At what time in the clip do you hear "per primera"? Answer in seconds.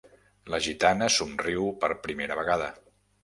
1.83-2.39